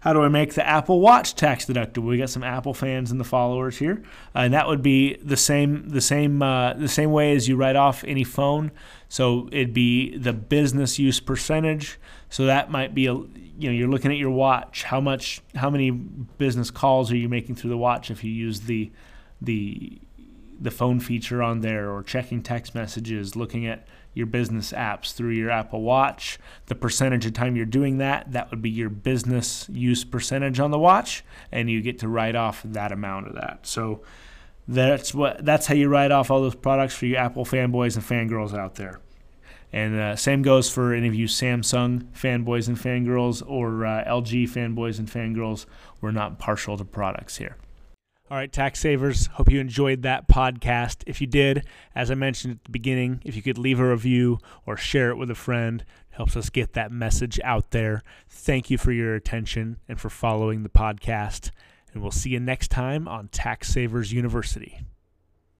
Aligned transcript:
how 0.00 0.14
do 0.14 0.22
I 0.22 0.28
make 0.28 0.54
the 0.54 0.66
Apple 0.66 1.00
Watch 1.00 1.34
tax 1.34 1.66
deductible? 1.66 2.06
We 2.06 2.18
got 2.18 2.30
some 2.30 2.42
Apple 2.42 2.74
fans 2.74 3.10
in 3.10 3.18
the 3.18 3.24
followers 3.24 3.78
here, 3.78 4.02
uh, 4.34 4.40
and 4.40 4.54
that 4.54 4.66
would 4.66 4.82
be 4.82 5.16
the 5.16 5.36
same 5.36 5.88
the 5.90 6.00
same 6.00 6.42
uh, 6.42 6.74
the 6.74 6.88
same 6.88 7.12
way 7.12 7.34
as 7.34 7.48
you 7.48 7.56
write 7.56 7.76
off 7.76 8.02
any 8.04 8.24
phone. 8.24 8.72
So 9.08 9.48
it'd 9.52 9.74
be 9.74 10.16
the 10.16 10.32
business 10.32 10.98
use 10.98 11.20
percentage. 11.20 11.98
So 12.30 12.46
that 12.46 12.70
might 12.70 12.94
be 12.94 13.06
a 13.06 13.12
you 13.12 13.68
know 13.68 13.70
you're 13.70 13.88
looking 13.88 14.10
at 14.10 14.16
your 14.16 14.30
watch. 14.30 14.84
How 14.84 15.00
much 15.00 15.42
how 15.54 15.68
many 15.68 15.90
business 15.90 16.70
calls 16.70 17.12
are 17.12 17.16
you 17.16 17.28
making 17.28 17.56
through 17.56 17.70
the 17.70 17.78
watch 17.78 18.10
if 18.10 18.24
you 18.24 18.32
use 18.32 18.62
the 18.62 18.90
the 19.42 20.00
the 20.60 20.70
phone 20.70 21.00
feature 21.00 21.42
on 21.42 21.60
there 21.60 21.90
or 21.90 22.02
checking 22.02 22.42
text 22.42 22.74
messages, 22.74 23.34
looking 23.34 23.66
at 23.66 23.86
your 24.12 24.26
business 24.26 24.72
apps 24.72 25.12
through 25.14 25.30
your 25.30 25.50
Apple 25.50 25.82
Watch. 25.82 26.38
The 26.66 26.74
percentage 26.74 27.24
of 27.26 27.32
time 27.32 27.56
you're 27.56 27.66
doing 27.66 27.98
that, 27.98 28.32
that 28.32 28.50
would 28.50 28.60
be 28.60 28.70
your 28.70 28.90
business 28.90 29.66
use 29.70 30.04
percentage 30.04 30.60
on 30.60 30.70
the 30.70 30.78
watch, 30.78 31.24
and 31.50 31.70
you 31.70 31.80
get 31.80 31.98
to 32.00 32.08
write 32.08 32.34
off 32.34 32.62
that 32.64 32.92
amount 32.92 33.28
of 33.28 33.34
that. 33.34 33.66
So 33.66 34.02
that's 34.68 35.14
what 35.14 35.44
that's 35.44 35.66
how 35.66 35.74
you 35.74 35.88
write 35.88 36.12
off 36.12 36.30
all 36.30 36.42
those 36.42 36.54
products 36.54 36.94
for 36.94 37.06
you 37.06 37.16
Apple 37.16 37.44
fanboys 37.44 37.96
and 37.96 38.04
fangirls 38.04 38.56
out 38.56 38.74
there. 38.74 39.00
And 39.72 39.98
uh, 39.98 40.16
same 40.16 40.42
goes 40.42 40.68
for 40.68 40.92
any 40.92 41.06
of 41.06 41.14
you 41.14 41.26
Samsung 41.26 42.04
fanboys 42.12 42.66
and 42.66 42.76
fangirls 42.76 43.42
or 43.46 43.86
uh, 43.86 44.04
LG 44.04 44.50
fanboys 44.50 44.98
and 44.98 45.08
fangirls. 45.08 45.66
We're 46.00 46.10
not 46.10 46.40
partial 46.40 46.76
to 46.76 46.84
products 46.84 47.36
here. 47.36 47.56
All 48.30 48.36
right, 48.36 48.52
tax 48.52 48.78
savers, 48.78 49.26
hope 49.26 49.50
you 49.50 49.58
enjoyed 49.58 50.02
that 50.02 50.28
podcast. 50.28 51.02
If 51.04 51.20
you 51.20 51.26
did, 51.26 51.66
as 51.96 52.12
I 52.12 52.14
mentioned 52.14 52.52
at 52.52 52.64
the 52.64 52.70
beginning, 52.70 53.20
if 53.24 53.34
you 53.34 53.42
could 53.42 53.58
leave 53.58 53.80
a 53.80 53.90
review 53.90 54.38
or 54.64 54.76
share 54.76 55.10
it 55.10 55.16
with 55.16 55.32
a 55.32 55.34
friend, 55.34 55.80
it 55.80 56.14
helps 56.14 56.36
us 56.36 56.48
get 56.48 56.74
that 56.74 56.92
message 56.92 57.40
out 57.42 57.72
there. 57.72 58.04
Thank 58.28 58.70
you 58.70 58.78
for 58.78 58.92
your 58.92 59.16
attention 59.16 59.78
and 59.88 59.98
for 59.98 60.10
following 60.10 60.62
the 60.62 60.68
podcast. 60.68 61.50
And 61.92 62.02
we'll 62.02 62.12
see 62.12 62.30
you 62.30 62.38
next 62.38 62.70
time 62.70 63.08
on 63.08 63.26
Tax 63.28 63.66
Savers 63.66 64.12
University. 64.12 64.78